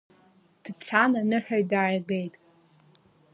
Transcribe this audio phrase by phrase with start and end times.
[0.63, 2.33] Дцан аныҳәаҩ дааигеит.